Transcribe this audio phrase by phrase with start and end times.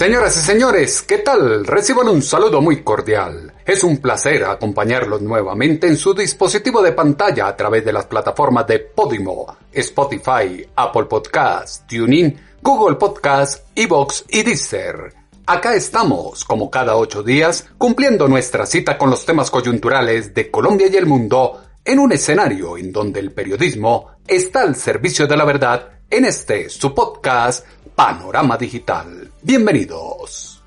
[0.00, 1.66] Señoras y señores, ¿qué tal?
[1.66, 3.52] Reciban un saludo muy cordial.
[3.66, 8.66] Es un placer acompañarlos nuevamente en su dispositivo de pantalla a través de las plataformas
[8.66, 15.12] de Podimo, Spotify, Apple Podcast, TuneIn, Google Podcast, Evox y Deezer.
[15.44, 20.86] Acá estamos, como cada ocho días, cumpliendo nuestra cita con los temas coyunturales de Colombia
[20.90, 25.44] y el mundo en un escenario en donde el periodismo está al servicio de la
[25.44, 27.64] verdad en este su podcast
[28.02, 29.30] Panorama Digital.
[29.42, 30.62] Bienvenidos.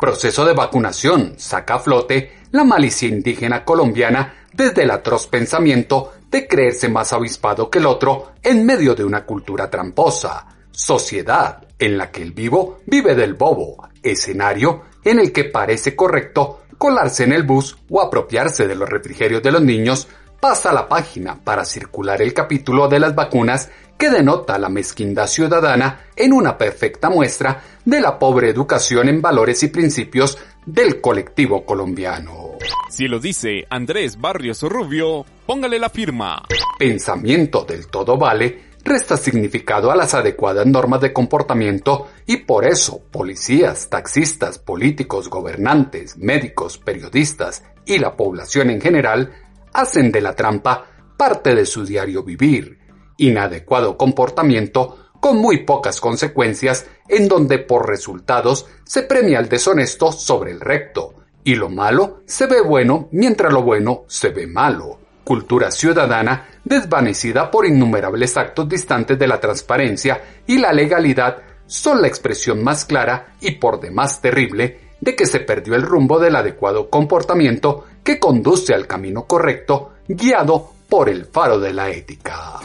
[0.00, 1.34] Proceso de vacunación.
[1.36, 7.68] Saca a flote la malicia indígena colombiana desde el atroz pensamiento de creerse más avispado
[7.68, 12.78] que el otro en medio de una cultura tramposa, sociedad en la que el vivo
[12.86, 18.66] vive del bobo, escenario en el que parece correcto colarse en el bus o apropiarse
[18.66, 20.08] de los refrigerios de los niños,
[20.40, 26.06] pasa la página para circular el capítulo de las vacunas que denota la mezquindad ciudadana
[26.16, 32.52] en una perfecta muestra de la pobre educación en valores y principios del colectivo colombiano.
[32.88, 36.42] Si lo dice Andrés Barrios Rubio, póngale la firma.
[36.78, 43.02] Pensamiento del todo vale resta significado a las adecuadas normas de comportamiento y por eso
[43.10, 49.32] policías, taxistas, políticos, gobernantes, médicos, periodistas y la población en general
[49.72, 50.86] hacen de la trampa
[51.16, 52.78] parte de su diario vivir,
[53.16, 60.50] inadecuado comportamiento con muy pocas consecuencias en donde por resultados se premia el deshonesto sobre
[60.50, 61.14] el recto
[61.44, 64.98] y lo malo se ve bueno mientras lo bueno se ve malo.
[65.24, 72.08] Cultura ciudadana desvanecida por innumerables actos distantes de la transparencia y la legalidad son la
[72.08, 76.90] expresión más clara y por demás terrible de que se perdió el rumbo del adecuado
[76.90, 82.58] comportamiento que conduce al camino correcto, guiado por el faro de la ética.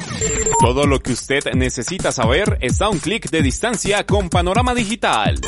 [0.59, 5.39] Todo lo que usted necesita saber está a un clic de distancia con Panorama Digital.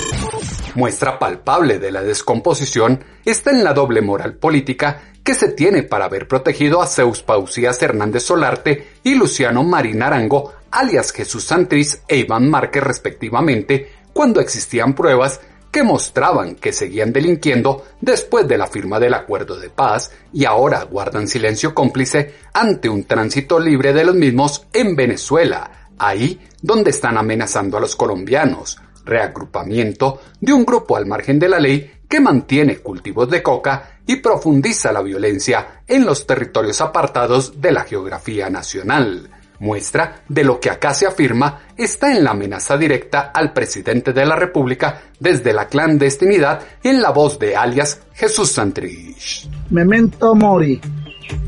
[0.75, 6.05] Muestra palpable de la descomposición está en la doble moral política que se tiene para
[6.05, 12.17] haber protegido a Zeus Pausías Hernández Solarte y Luciano Marín Arango, alias Jesús Santriz e
[12.17, 15.41] Iván Márquez respectivamente, cuando existían pruebas
[15.71, 20.83] que mostraban que seguían delinquiendo después de la firma del acuerdo de paz y ahora
[20.83, 27.17] guardan silencio cómplice ante un tránsito libre de los mismos en Venezuela, ahí donde están
[27.17, 32.77] amenazando a los colombianos, reagrupamiento de un grupo al margen de la ley que mantiene
[32.77, 39.29] cultivos de coca y profundiza la violencia en los territorios apartados de la geografía nacional.
[39.59, 44.25] Muestra de lo que acá se afirma está en la amenaza directa al presidente de
[44.25, 49.49] la República desde la clandestinidad en la voz de alias Jesús Santrich.
[49.71, 50.79] Memento mori,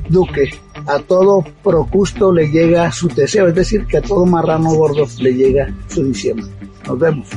[0.09, 0.50] Duque.
[0.88, 5.33] A todo procusto le llega su deseo, es decir, que a todo marrano gordo le
[5.33, 6.47] llega su diciembre.
[6.88, 7.27] Nos vemos.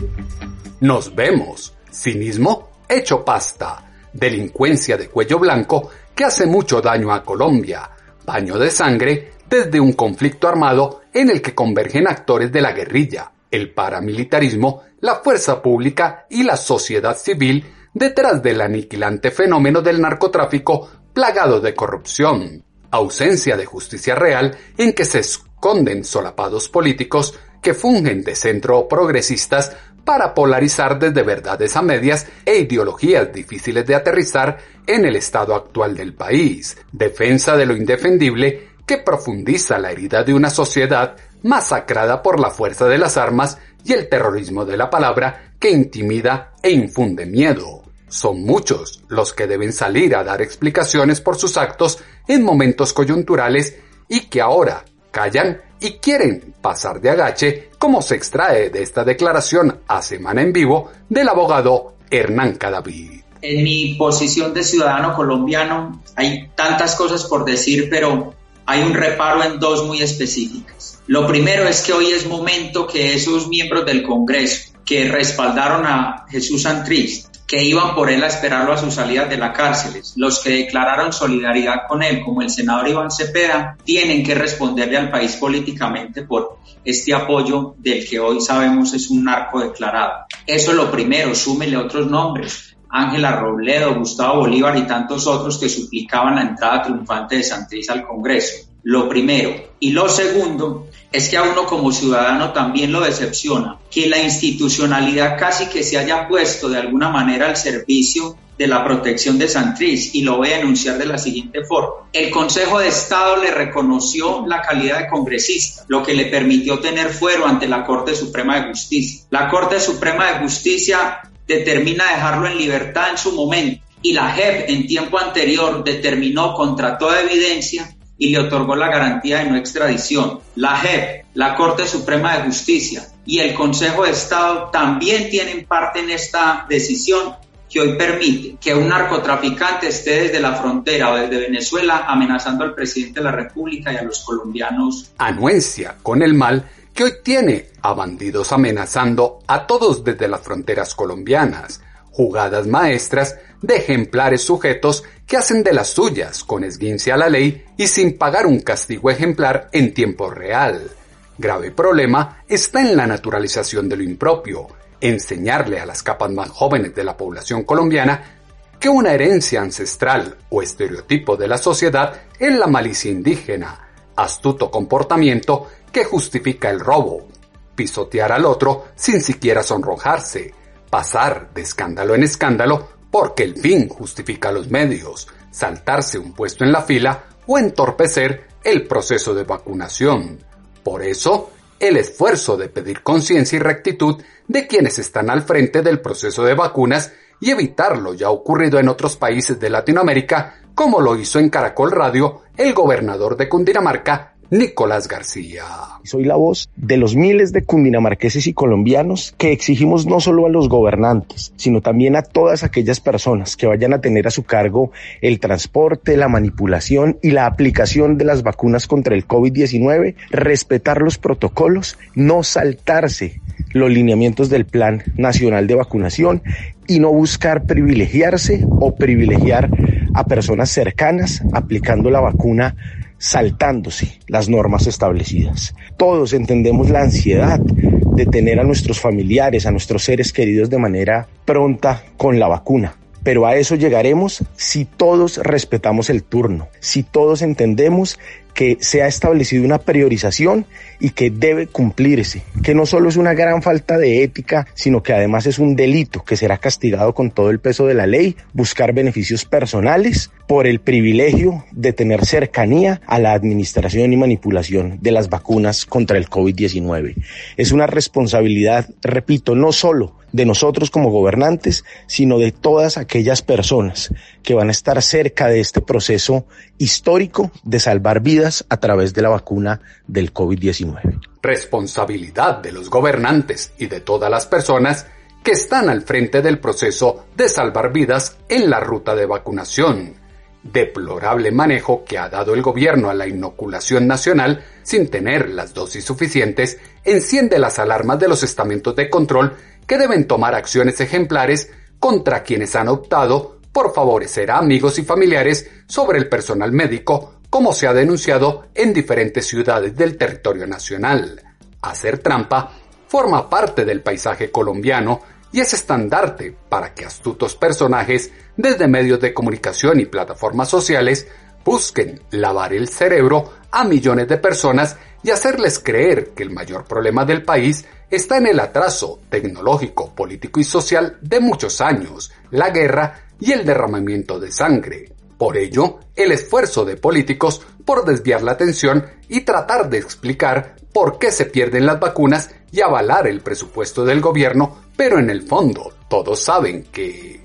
[0.81, 1.75] Nos vemos.
[1.93, 3.91] Cinismo hecho pasta.
[4.13, 7.91] Delincuencia de cuello blanco que hace mucho daño a Colombia
[8.25, 13.33] baño de sangre desde un conflicto armado en el que convergen actores de la guerrilla,
[13.51, 17.63] el paramilitarismo, la fuerza pública y la sociedad civil
[17.93, 25.05] detrás del aniquilante fenómeno del narcotráfico plagado de corrupción, ausencia de justicia real en que
[25.05, 32.27] se esconden solapados políticos que fungen de centro progresistas para polarizar desde verdades a medias
[32.47, 38.72] e ideologías difíciles de aterrizar en el estado actual del país, defensa de lo indefendible
[38.87, 43.93] que profundiza la herida de una sociedad masacrada por la fuerza de las armas y
[43.93, 47.83] el terrorismo de la palabra que intimida e infunde miedo.
[48.09, 51.99] Son muchos los que deben salir a dar explicaciones por sus actos
[52.29, 53.77] en momentos coyunturales
[54.09, 59.81] y que ahora callan y quieren pasar de agache, como se extrae de esta declaración
[59.89, 63.23] a Semana en Vivo del abogado Hernán Cadavid.
[63.41, 68.35] En mi posición de ciudadano colombiano hay tantas cosas por decir, pero
[68.67, 71.01] hay un reparo en dos muy específicas.
[71.07, 76.27] Lo primero es que hoy es momento que esos miembros del Congreso que respaldaron a
[76.29, 80.41] Jesús Santrich, que iban por él a esperarlo a su salida de la cárcel, los
[80.41, 85.37] que declararon solidaridad con él, como el senador Iván Cepeda, tienen que responderle al país
[85.37, 90.25] políticamente por este apoyo del que hoy sabemos es un narco declarado.
[90.47, 92.72] Eso es lo primero, súmele otros nombres.
[92.93, 98.07] Ángela Robledo, Gustavo Bolívar y tantos otros que suplicaban la entrada triunfante de Santriz al
[98.07, 98.69] Congreso.
[98.83, 99.55] Lo primero.
[99.81, 105.39] Y lo segundo es que a uno como ciudadano también lo decepciona que la institucionalidad
[105.39, 110.15] casi que se haya puesto de alguna manera al servicio de la protección de Santriz
[110.15, 112.09] y lo voy a enunciar de la siguiente forma.
[112.13, 117.09] El Consejo de Estado le reconoció la calidad de congresista, lo que le permitió tener
[117.09, 119.25] fuero ante la Corte Suprema de Justicia.
[119.31, 121.21] La Corte Suprema de Justicia
[121.59, 126.99] determina dejarlo en libertad en su momento y la JEP en tiempo anterior determinó contra
[126.99, 130.41] toda evidencia y le otorgó la garantía de no extradición.
[130.57, 136.01] La JEP, la Corte Suprema de Justicia y el Consejo de Estado también tienen parte
[136.01, 137.35] en esta decisión
[137.71, 142.75] que hoy permite que un narcotraficante esté desde la frontera o desde Venezuela amenazando al
[142.75, 145.13] presidente de la República y a los colombianos.
[145.17, 150.95] Anuencia con el mal que hoy tiene a bandidos amenazando a todos desde las fronteras
[150.95, 151.81] colombianas,
[152.11, 157.65] jugadas maestras de ejemplares sujetos que hacen de las suyas con esguince a la ley
[157.77, 160.91] y sin pagar un castigo ejemplar en tiempo real.
[161.39, 164.69] Grave problema está en la naturalización de lo impropio,
[165.01, 168.39] enseñarle a las capas más jóvenes de la población colombiana
[168.79, 175.69] que una herencia ancestral o estereotipo de la sociedad es la malicia indígena, astuto comportamiento
[175.93, 177.29] que justifica el robo,
[177.75, 180.55] pisotear al otro sin siquiera sonrojarse,
[180.91, 186.73] pasar de escándalo en escándalo porque el fin justifica los medios, saltarse un puesto en
[186.73, 190.39] la fila o entorpecer el proceso de vacunación.
[190.83, 196.01] Por eso, el esfuerzo de pedir conciencia y rectitud de quienes están al frente del
[196.01, 201.17] proceso de vacunas y evitar lo ya ocurrido en otros países de Latinoamérica, como lo
[201.17, 205.65] hizo en Caracol Radio el gobernador de Cundinamarca, Nicolás García.
[206.05, 210.51] Soy la voz de los miles de cundinamarqueses y colombianos que exigimos no solo a
[210.51, 214.93] los gobernantes, sino también a todas aquellas personas que vayan a tener a su cargo
[215.23, 221.17] el transporte, la manipulación y la aplicación de las vacunas contra el COVID-19, respetar los
[221.17, 223.41] protocolos, no saltarse
[223.73, 226.43] los lineamientos del Plan Nacional de Vacunación
[226.87, 229.71] y no buscar privilegiarse o privilegiar
[230.13, 232.77] a personas cercanas aplicando la vacuna
[233.23, 235.77] saltándose las normas establecidas.
[235.97, 241.29] Todos entendemos la ansiedad de tener a nuestros familiares, a nuestros seres queridos de manera
[241.45, 242.97] pronta con la vacuna.
[243.23, 248.19] Pero a eso llegaremos si todos respetamos el turno, si todos entendemos
[248.55, 250.67] que se ha establecido una priorización
[250.99, 255.13] y que debe cumplirse, que no solo es una gran falta de ética, sino que
[255.13, 258.93] además es un delito que será castigado con todo el peso de la ley, buscar
[258.93, 265.31] beneficios personales por el privilegio de tener cercanía a la administración y manipulación de las
[265.31, 267.25] vacunas contra el COVID-19.
[267.57, 274.13] Es una responsabilidad, repito, no solo de nosotros como gobernantes, sino de todas aquellas personas
[274.43, 276.45] que van a estar cerca de este proceso
[276.77, 281.19] histórico de salvar vidas a través de la vacuna del COVID-19.
[281.43, 285.07] Responsabilidad de los gobernantes y de todas las personas
[285.43, 290.21] que están al frente del proceso de salvar vidas en la ruta de vacunación.
[290.63, 296.05] Deplorable manejo que ha dado el gobierno a la inoculación nacional sin tener las dosis
[296.05, 302.45] suficientes enciende las alarmas de los estamentos de control que deben tomar acciones ejemplares contra
[302.45, 307.87] quienes han optado por favorecer a amigos y familiares sobre el personal médico como se
[307.87, 311.43] ha denunciado en diferentes ciudades del territorio nacional.
[311.83, 312.73] Hacer trampa
[313.09, 315.21] forma parte del paisaje colombiano
[315.53, 321.27] y es estandarte para que astutos personajes desde medios de comunicación y plataformas sociales
[321.65, 327.25] busquen lavar el cerebro a millones de personas y hacerles creer que el mayor problema
[327.25, 333.27] del país está en el atraso tecnológico, político y social de muchos años, la guerra
[333.39, 335.13] y el derramamiento de sangre.
[335.39, 341.19] Por ello, el esfuerzo de políticos por desviar la atención y tratar de explicar por
[341.19, 345.93] qué se pierden las vacunas y avalar el presupuesto del gobierno, pero en el fondo
[346.09, 347.41] todos saben que...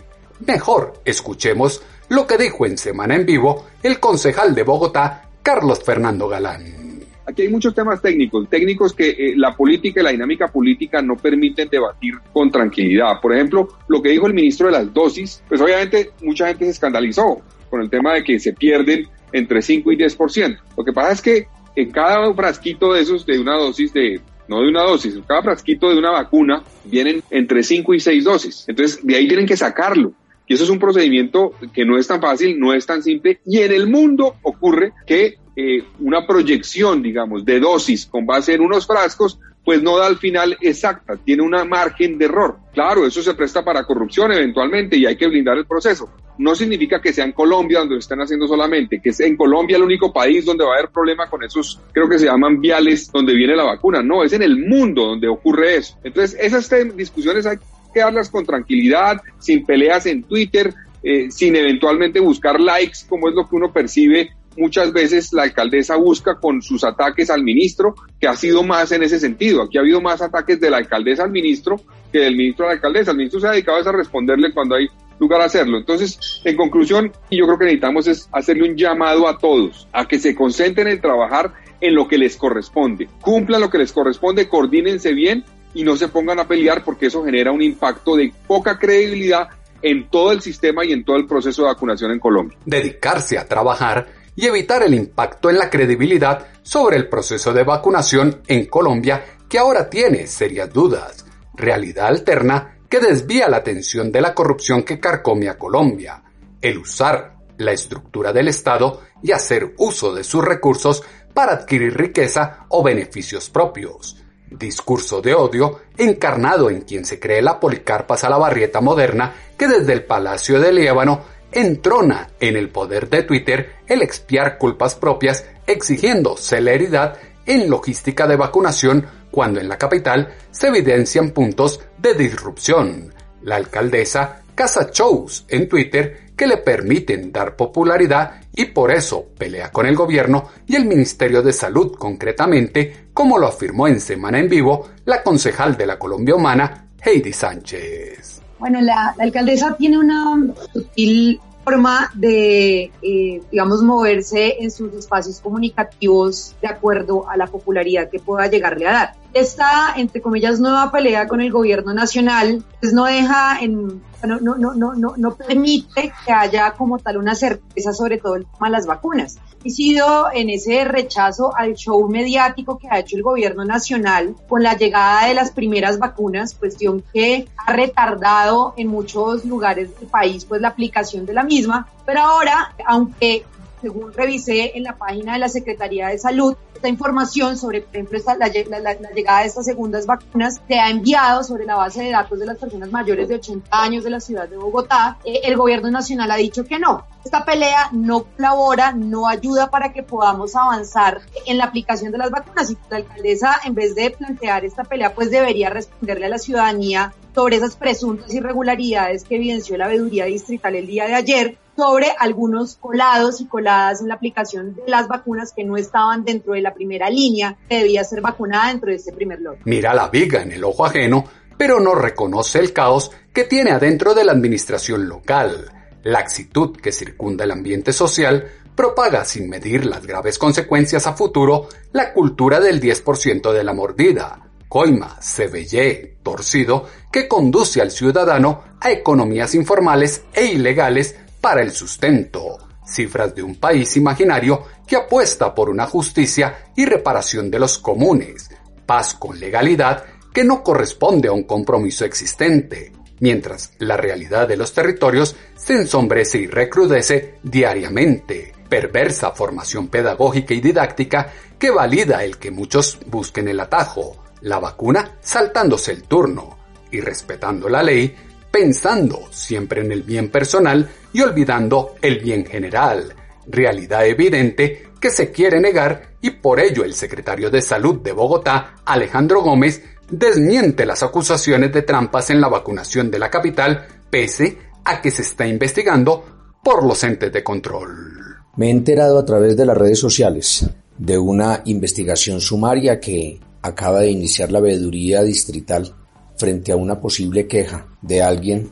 [0.46, 6.28] Mejor escuchemos lo que dijo en Semana en Vivo el concejal de Bogotá, Carlos Fernando
[6.28, 6.78] Galán.
[7.26, 11.18] Aquí hay muchos temas técnicos, técnicos que eh, la política y la dinámica política no
[11.18, 13.20] permiten debatir con tranquilidad.
[13.22, 16.72] Por ejemplo, lo que dijo el ministro de las dosis, pues obviamente mucha gente se
[16.72, 20.58] escandalizó con el tema de que se pierden entre 5 y 10%.
[20.78, 24.62] Lo que pasa es que en cada frasquito de esos, de una dosis de, no
[24.62, 28.66] de una dosis, cada frasquito de una vacuna vienen entre 5 y 6 dosis.
[28.68, 30.14] Entonces, de ahí tienen que sacarlo.
[30.48, 33.40] Y eso es un procedimiento que no es tan fácil, no es tan simple.
[33.46, 38.62] Y en el mundo ocurre que eh, una proyección, digamos, de dosis con base en
[38.62, 42.56] unos frascos, pues no da al final exacta, tiene una margen de error.
[42.74, 46.10] Claro, eso se presta para corrupción eventualmente y hay que blindar el proceso.
[46.38, 49.76] No significa que sea en Colombia donde lo están haciendo solamente, que es en Colombia
[49.76, 53.12] el único país donde va a haber problema con esos, creo que se llaman viales
[53.12, 54.02] donde viene la vacuna.
[54.02, 55.98] No, es en el mundo donde ocurre eso.
[56.02, 57.58] Entonces, esas discusiones hay
[57.94, 63.36] que darlas con tranquilidad, sin peleas en Twitter, eh, sin eventualmente buscar likes, como es
[63.36, 64.30] lo que uno percibe.
[64.58, 69.04] Muchas veces la alcaldesa busca con sus ataques al ministro, que ha sido más en
[69.04, 69.62] ese sentido.
[69.62, 71.80] Aquí ha habido más ataques de la alcaldesa al ministro
[72.12, 73.12] que del ministro a la alcaldesa.
[73.12, 74.88] El ministro se ha dedicado a responderle cuando hay
[75.20, 75.78] lugar a hacerlo.
[75.78, 80.20] Entonces, en conclusión, yo creo que necesitamos es hacerle un llamado a todos, a que
[80.20, 85.14] se concentren en trabajar en lo que les corresponde, cumplan lo que les corresponde, coordínense
[85.14, 89.50] bien y no se pongan a pelear porque eso genera un impacto de poca credibilidad
[89.82, 92.58] en todo el sistema y en todo el proceso de vacunación en Colombia.
[92.66, 98.44] Dedicarse a trabajar y evitar el impacto en la credibilidad sobre el proceso de vacunación
[98.48, 101.26] en Colombia que ahora tiene serias dudas.
[101.56, 106.24] Realidad alterna que desvía la atención de la corrupción que carcome a Colombia.
[106.62, 111.04] El usar la estructura del Estado y hacer uso de sus recursos
[111.34, 114.18] para adquirir riqueza o beneficios propios
[114.50, 120.06] discurso de odio encarnado en quien se cree la Policarpa Salabarrieta moderna que desde el
[120.06, 127.18] Palacio de Líbano entrona en el poder de Twitter el expiar culpas propias exigiendo celeridad
[127.46, 133.14] en logística de vacunación cuando en la capital se evidencian puntos de disrupción.
[133.42, 139.72] La alcaldesa caza shows en Twitter que le permiten dar popularidad y por eso pelea
[139.72, 144.50] con el gobierno y el Ministerio de Salud concretamente, como lo afirmó en Semana en
[144.50, 148.42] Vivo la concejal de la Colombia Humana, Heidi Sánchez.
[148.60, 156.56] Bueno, la, alcaldesa tiene una sutil forma de, eh, digamos, moverse en sus espacios comunicativos
[156.62, 159.16] de acuerdo a la popularidad que pueda llegarle a dar.
[159.34, 164.56] Esta, entre comillas, nueva pelea con el gobierno nacional, pues no deja en no, no,
[164.56, 168.72] no, no, no permite que haya como tal una certeza sobre todo el tema de
[168.72, 169.38] las vacunas.
[169.66, 174.78] Sido en ese rechazo al show mediático que ha hecho el gobierno nacional con la
[174.78, 180.62] llegada de las primeras vacunas, cuestión que ha retardado en muchos lugares del país pues
[180.62, 181.88] la aplicación de la misma.
[182.06, 183.44] Pero ahora, aunque
[183.82, 188.20] según revisé en la página de la Secretaría de Salud, esta información sobre, por ejemplo,
[188.38, 192.46] la, llegada de estas segundas vacunas se ha enviado sobre la base de datos de
[192.46, 195.18] las personas mayores de 80 años de la ciudad de Bogotá.
[195.26, 197.06] Eh, el gobierno nacional ha dicho que no.
[197.26, 202.30] Esta pelea no colabora, no ayuda para que podamos avanzar en la aplicación de las
[202.30, 202.70] vacunas.
[202.70, 207.14] Y la alcaldesa, en vez de plantear esta pelea, pues debería responderle a la ciudadanía
[207.34, 212.76] sobre esas presuntas irregularidades que evidenció la veeduría distrital el día de ayer sobre algunos
[212.76, 216.74] colados y coladas en la aplicación de las vacunas que no estaban dentro de la
[216.74, 219.62] primera línea que debía ser vacunada dentro de este primer lote.
[219.66, 221.24] Mira la viga en el ojo ajeno,
[221.56, 225.72] pero no reconoce el caos que tiene adentro de la administración local.
[226.02, 231.70] La actitud que circunda el ambiente social propaga sin medir las graves consecuencias a futuro
[231.92, 238.92] la cultura del 10% de la mordida, coima, cebellé, torcido, que conduce al ciudadano a
[238.92, 241.16] economías informales e ilegales
[241.48, 247.50] para el sustento, cifras de un país imaginario que apuesta por una justicia y reparación
[247.50, 248.50] de los comunes,
[248.86, 254.74] paz con legalidad que no corresponde a un compromiso existente, mientras la realidad de los
[254.74, 258.52] territorios se ensombrece y recrudece diariamente.
[258.68, 265.16] perversa formación pedagógica y didáctica que valida el que muchos busquen el atajo, la vacuna
[265.22, 266.58] saltándose el turno
[266.92, 268.14] y respetando la ley,
[268.58, 273.14] pensando siempre en el bien personal y olvidando el bien general,
[273.46, 278.78] realidad evidente que se quiere negar y por ello el secretario de Salud de Bogotá,
[278.84, 285.04] Alejandro Gómez, desmiente las acusaciones de trampas en la vacunación de la capital, pese a
[285.04, 286.26] que se está investigando
[286.64, 288.12] por los entes de control.
[288.56, 294.00] Me he enterado a través de las redes sociales de una investigación sumaria que acaba
[294.00, 295.94] de iniciar la veeduría distrital
[296.38, 298.72] frente a una posible queja de alguien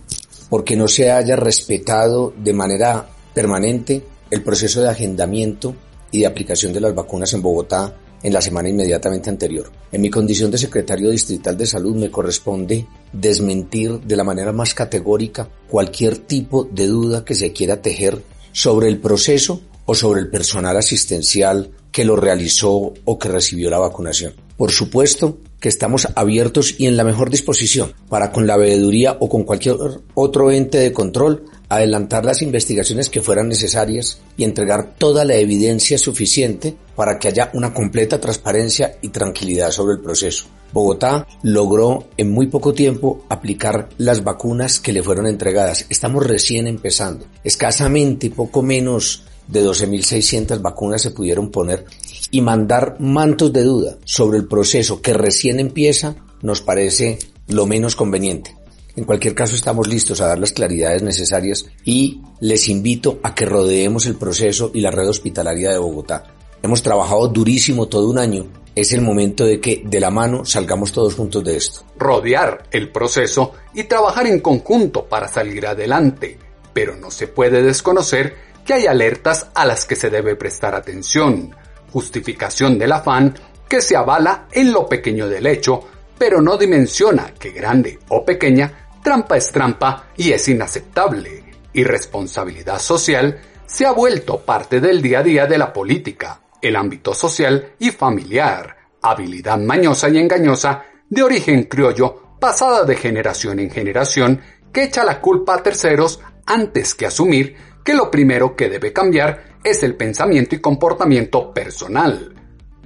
[0.50, 5.76] porque no se haya respetado de manera permanente el proceso de agendamiento
[6.12, 9.72] y de aplicación de las vacunas en Bogotá en la semana inmediatamente anterior.
[9.92, 14.74] En mi condición de secretario distrital de salud me corresponde desmentir de la manera más
[14.74, 20.30] categórica cualquier tipo de duda que se quiera tejer sobre el proceso o sobre el
[20.30, 24.34] personal asistencial que lo realizó o que recibió la vacunación.
[24.58, 29.28] Por supuesto que estamos abiertos y en la mejor disposición para con la veeduría o
[29.28, 29.78] con cualquier
[30.14, 35.98] otro ente de control adelantar las investigaciones que fueran necesarias y entregar toda la evidencia
[35.98, 40.46] suficiente para que haya una completa transparencia y tranquilidad sobre el proceso.
[40.72, 45.88] Bogotá logró en muy poco tiempo aplicar las vacunas que le fueron entregadas.
[45.90, 47.26] Estamos recién empezando.
[47.44, 51.86] Escasamente poco menos de 12.600 vacunas se pudieron poner
[52.32, 57.96] y mandar mantos de duda sobre el proceso que recién empieza nos parece lo menos
[57.96, 58.56] conveniente.
[58.96, 63.46] En cualquier caso estamos listos a dar las claridades necesarias y les invito a que
[63.46, 66.24] rodeemos el proceso y la red hospitalaria de Bogotá.
[66.64, 68.48] Hemos trabajado durísimo todo un año.
[68.74, 71.82] Es el momento de que de la mano salgamos todos juntos de esto.
[71.98, 76.38] Rodear el proceso y trabajar en conjunto para salir adelante.
[76.74, 78.34] Pero no se puede desconocer
[78.66, 81.56] que hay alertas a las que se debe prestar atención.
[81.92, 83.36] Justificación del afán
[83.70, 85.82] que se avala en lo pequeño del hecho,
[86.18, 91.44] pero no dimensiona que grande o pequeña Trampa es trampa y es inaceptable.
[91.74, 97.14] Irresponsabilidad social se ha vuelto parte del día a día de la política, el ámbito
[97.14, 104.42] social y familiar, habilidad mañosa y engañosa de origen criollo pasada de generación en generación
[104.74, 109.60] que echa la culpa a terceros antes que asumir que lo primero que debe cambiar
[109.64, 112.34] es el pensamiento y comportamiento personal.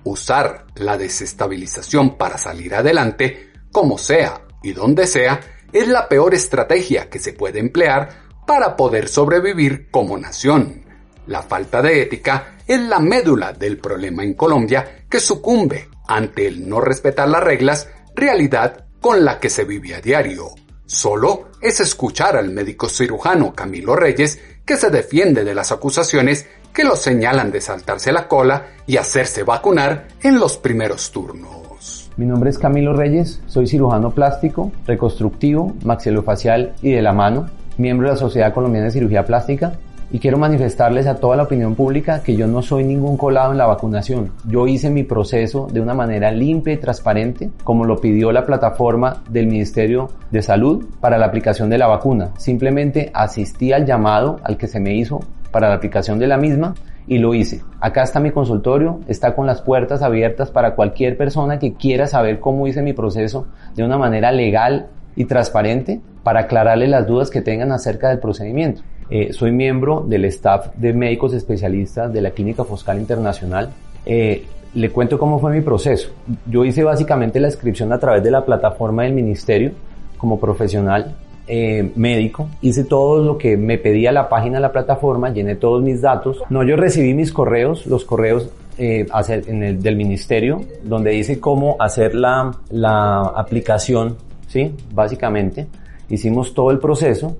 [0.03, 5.39] Usar la desestabilización para salir adelante, como sea y donde sea,
[5.71, 8.09] es la peor estrategia que se puede emplear
[8.45, 10.83] para poder sobrevivir como nación.
[11.27, 16.67] La falta de ética es la médula del problema en Colombia que sucumbe ante el
[16.67, 20.49] no respetar las reglas, realidad con la que se vive a diario.
[20.89, 26.83] Solo es escuchar al médico cirujano Camilo Reyes que se defiende de las acusaciones que
[26.83, 32.09] lo señalan de saltarse la cola y hacerse vacunar en los primeros turnos.
[32.17, 38.07] Mi nombre es Camilo Reyes, soy cirujano plástico, reconstructivo, maxilofacial y de la mano, miembro
[38.07, 39.77] de la Sociedad Colombiana de Cirugía Plástica
[40.11, 43.57] y quiero manifestarles a toda la opinión pública que yo no soy ningún colado en
[43.57, 44.31] la vacunación.
[44.45, 49.23] Yo hice mi proceso de una manera limpia y transparente, como lo pidió la plataforma
[49.29, 52.31] del Ministerio de Salud para la aplicación de la vacuna.
[52.37, 55.19] Simplemente asistí al llamado al que se me hizo
[55.51, 56.73] para la aplicación de la misma
[57.07, 57.61] y lo hice.
[57.79, 62.39] Acá está mi consultorio, está con las puertas abiertas para cualquier persona que quiera saber
[62.39, 67.41] cómo hice mi proceso de una manera legal y transparente para aclararle las dudas que
[67.41, 68.83] tengan acerca del procedimiento.
[69.11, 73.71] Eh, soy miembro del staff de médicos especialistas de la Clínica Foscal Internacional.
[74.05, 74.45] Eh,
[74.75, 76.11] le cuento cómo fue mi proceso.
[76.45, 79.71] Yo hice básicamente la inscripción a través de la plataforma del ministerio
[80.17, 81.15] como profesional
[81.47, 85.81] eh, médico, hice todo lo que me pedía la página de la plataforma, llené todos
[85.81, 86.43] mis datos.
[86.51, 93.23] No, yo recibí mis correos, los correos del ministerio, donde dice cómo hacer la, la
[93.35, 94.15] aplicación,
[94.47, 94.73] ¿sí?
[94.93, 95.67] Básicamente.
[96.07, 97.35] Hicimos todo el proceso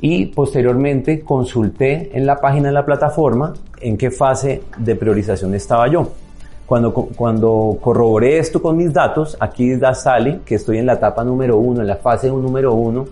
[0.00, 5.88] y posteriormente consulté en la página de la plataforma en qué fase de priorización estaba
[5.88, 6.10] yo.
[6.66, 11.24] Cuando, cuando corroboré esto con mis datos, aquí ya sale que estoy en la etapa
[11.24, 13.06] número uno, en la fase número uno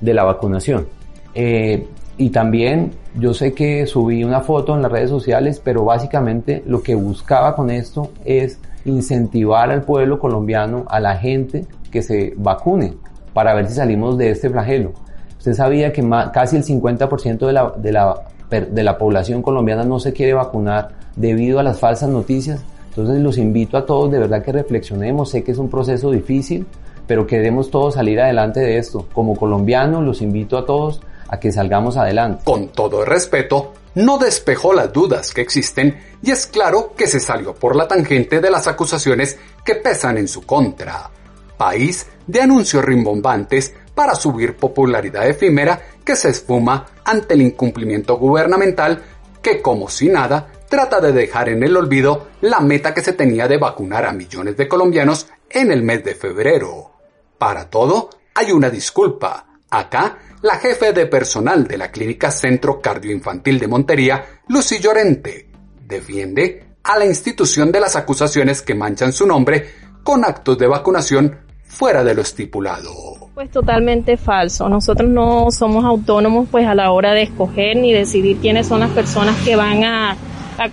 [0.00, 0.86] de la vacunación.
[1.34, 1.86] Eh,
[2.18, 6.82] y también yo sé que subí una foto en las redes sociales, pero básicamente lo
[6.82, 12.94] que buscaba con esto es incentivar al pueblo colombiano, a la gente que se vacune
[13.32, 14.92] para ver si salimos de este flagelo.
[15.38, 20.00] Usted sabía que casi el 50% de la, de, la, de la población colombiana no
[20.00, 22.60] se quiere vacunar debido a las falsas noticias.
[22.90, 25.30] Entonces los invito a todos de verdad que reflexionemos.
[25.30, 26.66] Sé que es un proceso difícil,
[27.06, 29.06] pero queremos todos salir adelante de esto.
[29.12, 32.42] Como colombiano, los invito a todos a que salgamos adelante.
[32.44, 37.20] Con todo el respeto, no despejó las dudas que existen y es claro que se
[37.20, 41.10] salió por la tangente de las acusaciones que pesan en su contra.
[41.56, 49.02] País de anuncios rimbombantes para subir popularidad efímera que se esfuma ante el incumplimiento gubernamental
[49.42, 53.48] que como si nada trata de dejar en el olvido la meta que se tenía
[53.48, 56.92] de vacunar a millones de colombianos en el mes de febrero.
[57.38, 59.46] Para todo hay una disculpa.
[59.70, 65.50] Acá, la jefe de personal de la Clínica Centro Cardioinfantil de Montería, Lucy Llorente,
[65.86, 69.70] defiende a la institución de las acusaciones que manchan su nombre
[70.02, 72.90] con actos de vacunación fuera de lo estipulado.
[73.34, 74.68] Pues totalmente falso.
[74.68, 78.90] Nosotros no somos autónomos pues a la hora de escoger ni decidir quiénes son las
[78.90, 80.16] personas que van a,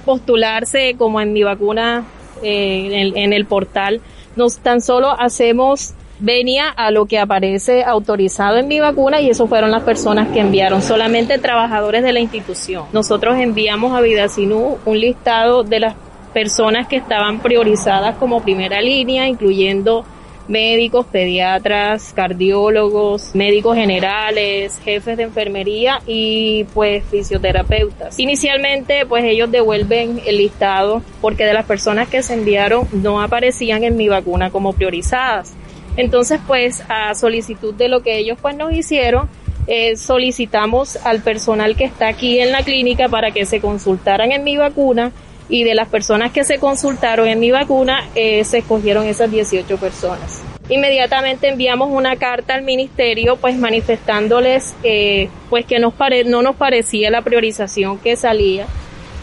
[0.03, 2.05] postularse como en mi vacuna
[2.41, 4.01] eh, en, el portal.
[4.35, 9.45] Nos tan solo hacemos venía a lo que aparece autorizado en mi vacuna y eso
[9.45, 12.85] fueron las personas que enviaron, solamente trabajadores de la institución.
[12.93, 15.95] Nosotros enviamos a Vidacinú un listado de las
[16.33, 20.03] personas que estaban priorizadas como primera línea, incluyendo
[20.47, 28.19] médicos, pediatras, cardiólogos, médicos generales, jefes de enfermería y pues fisioterapeutas.
[28.19, 33.83] Inicialmente pues ellos devuelven el listado porque de las personas que se enviaron no aparecían
[33.83, 35.53] en mi vacuna como priorizadas.
[35.97, 39.29] Entonces pues a solicitud de lo que ellos pues nos hicieron,
[39.67, 44.43] eh, solicitamos al personal que está aquí en la clínica para que se consultaran en
[44.43, 45.11] mi vacuna
[45.49, 49.77] y de las personas que se consultaron en mi vacuna, eh, se escogieron esas 18
[49.77, 50.43] personas.
[50.69, 57.21] Inmediatamente enviamos una carta al ministerio, pues manifestándoles eh, pues que no nos parecía la
[57.21, 58.65] priorización que salía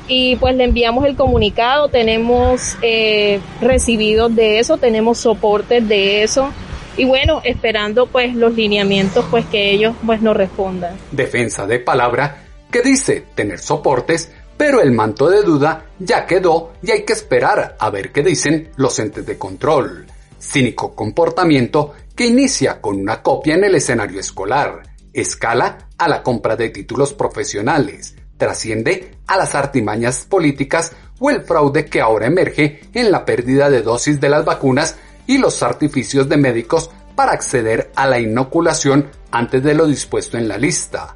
[0.09, 6.53] y pues le enviamos el comunicado, tenemos eh, recibidos de eso, tenemos soportes de eso
[6.97, 10.97] y bueno, esperando pues los lineamientos pues que ellos pues nos respondan.
[11.11, 16.91] Defensa de palabra que dice tener soportes pero el manto de duda ya quedó y
[16.91, 20.07] hay que esperar a ver qué dicen los entes de control.
[20.41, 26.57] Cínico comportamiento que inicia con una copia en el escenario escolar, escala a la compra
[26.57, 33.11] de títulos profesionales, trasciende a las artimañas políticas o el fraude que ahora emerge en
[33.11, 38.07] la pérdida de dosis de las vacunas y los artificios de médicos para acceder a
[38.07, 41.15] la inoculación antes de lo dispuesto en la lista.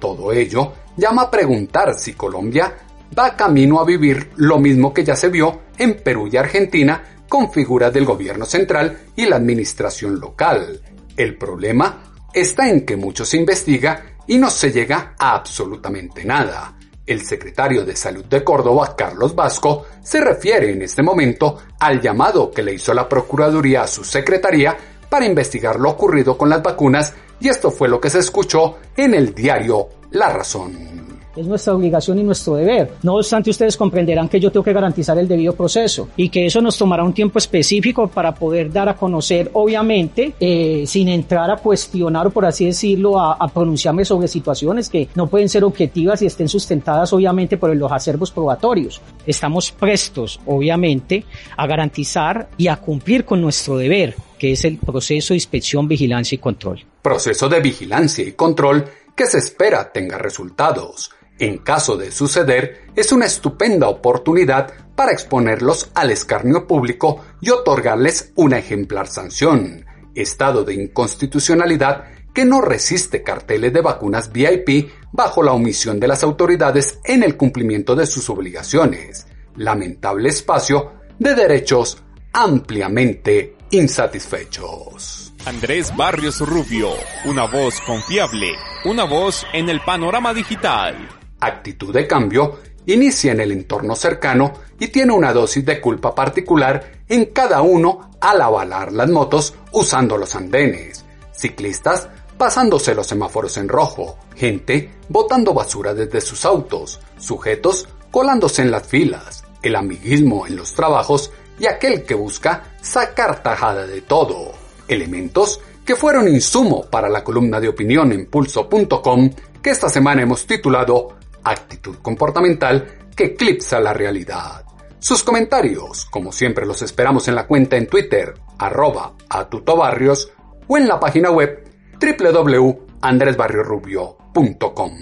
[0.00, 2.74] Todo ello llama a preguntar si Colombia
[3.16, 7.52] va camino a vivir lo mismo que ya se vio en Perú y Argentina con
[7.52, 10.80] figuras del gobierno central y la administración local.
[11.16, 16.76] El problema está en que mucho se investiga y no se llega a absolutamente nada.
[17.06, 22.50] El secretario de Salud de Córdoba, Carlos Vasco, se refiere en este momento al llamado
[22.50, 24.76] que le hizo la Procuraduría a su secretaría
[25.10, 29.14] para investigar lo ocurrido con las vacunas y esto fue lo que se escuchó en
[29.14, 30.99] el diario La Razón.
[31.36, 32.94] Es nuestra obligación y nuestro deber.
[33.02, 36.60] No obstante, ustedes comprenderán que yo tengo que garantizar el debido proceso y que eso
[36.60, 41.56] nos tomará un tiempo específico para poder dar a conocer, obviamente, eh, sin entrar a
[41.56, 46.20] cuestionar o por así decirlo, a, a, pronunciarme sobre situaciones que no pueden ser objetivas
[46.22, 49.00] y estén sustentadas, obviamente, por los acervos probatorios.
[49.24, 51.24] Estamos prestos, obviamente,
[51.56, 56.34] a garantizar y a cumplir con nuestro deber, que es el proceso de inspección, vigilancia
[56.34, 56.84] y control.
[57.02, 63.12] Proceso de vigilancia y control que se espera tenga resultados en caso de suceder, es
[63.12, 70.74] una estupenda oportunidad para exponerlos al escarnio público y otorgarles una ejemplar sanción, estado de
[70.74, 77.22] inconstitucionalidad que no resiste carteles de vacunas VIP bajo la omisión de las autoridades en
[77.22, 79.26] el cumplimiento de sus obligaciones,
[79.56, 82.02] lamentable espacio de derechos
[82.34, 85.32] ampliamente insatisfechos.
[85.46, 86.90] Andrés Barrios Rubio,
[87.24, 88.50] una voz confiable,
[88.84, 94.88] una voz en el panorama digital actitud de cambio, inicia en el entorno cercano y
[94.88, 100.34] tiene una dosis de culpa particular en cada uno al avalar las motos usando los
[100.34, 108.62] andenes, ciclistas pasándose los semáforos en rojo, gente botando basura desde sus autos, sujetos colándose
[108.62, 114.00] en las filas, el amiguismo en los trabajos y aquel que busca sacar tajada de
[114.00, 114.52] todo,
[114.88, 119.30] elementos que fueron insumo para la columna de opinión en pulso.com
[119.62, 124.64] que esta semana hemos titulado actitud comportamental que eclipsa la realidad.
[124.98, 130.32] Sus comentarios, como siempre, los esperamos en la cuenta en Twitter, arroba a tutobarrios,
[130.68, 131.66] o en la página web
[132.00, 134.92] www.andresbarriorubio.com.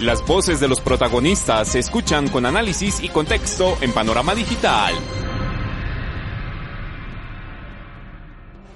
[0.00, 4.94] Las voces de los protagonistas se escuchan con análisis y contexto en Panorama Digital.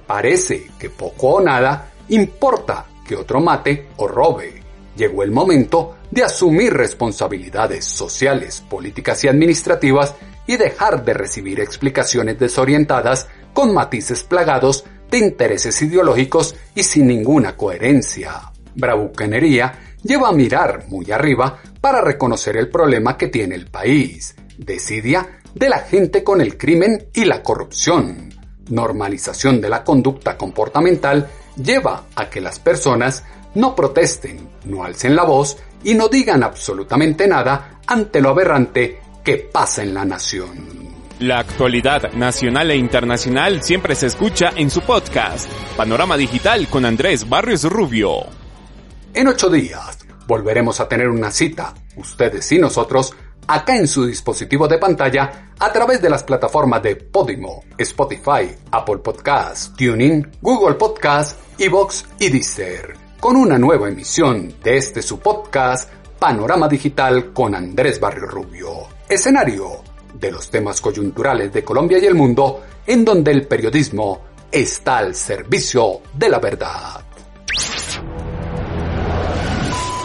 [0.07, 4.60] Parece que poco o nada importa que otro mate o robe.
[5.01, 10.15] Llegó el momento de asumir responsabilidades sociales, políticas y administrativas
[10.47, 17.57] y dejar de recibir explicaciones desorientadas con matices plagados de intereses ideológicos y sin ninguna
[17.57, 18.53] coherencia.
[18.75, 24.37] Bravucanería lleva a mirar muy arriba para reconocer el problema que tiene el país.
[24.59, 28.29] Decidia de la gente con el crimen y la corrupción.
[28.69, 35.25] Normalización de la conducta comportamental lleva a que las personas no protesten, no alcen la
[35.25, 40.81] voz y no digan absolutamente nada ante lo aberrante que pasa en la nación.
[41.21, 47.29] La actualidad nacional e internacional siempre se escucha en su podcast, Panorama Digital con Andrés
[47.29, 48.25] Barrios Rubio.
[49.13, 53.13] En ocho días volveremos a tener una cita, ustedes y nosotros,
[53.47, 58.99] acá en su dispositivo de pantalla a través de las plataformas de Podimo, Spotify, Apple
[58.99, 65.91] Podcasts, Tuning, Google Podcasts, Evox y Deezer, con una nueva emisión de este su podcast
[66.19, 68.89] Panorama Digital con Andrés Barrio Rubio.
[69.07, 69.83] Escenario
[70.15, 75.15] de los temas coyunturales de Colombia y el mundo, en donde el periodismo está al
[75.15, 77.05] servicio de la verdad.